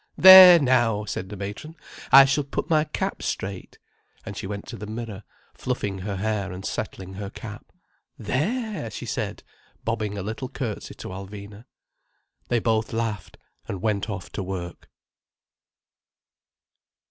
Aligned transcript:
"There 0.17 0.57
now!" 0.57 1.05
said 1.05 1.29
the 1.29 1.37
matron. 1.37 1.75
"I 2.11 2.25
shall 2.25 2.43
put 2.43 2.71
my 2.71 2.85
cap 2.85 3.21
straight." 3.21 3.77
And 4.25 4.35
she 4.35 4.47
went 4.47 4.65
to 4.69 4.75
the 4.75 4.87
mirror, 4.87 5.21
fluffing 5.53 5.99
her 5.99 6.15
hair 6.15 6.51
and 6.51 6.65
settling 6.65 7.13
her 7.13 7.29
cap. 7.29 7.71
"There!" 8.17 8.89
she 8.89 9.05
said, 9.05 9.43
bobbing 9.83 10.17
a 10.17 10.23
little 10.23 10.49
curtsey 10.49 10.95
to 10.95 11.09
Alvina. 11.09 11.65
They 12.47 12.57
both 12.57 12.93
laughed, 12.93 13.37
and 13.67 13.79
went 13.83 14.09
off 14.09 14.31
to 14.31 14.41
work. 14.41 14.89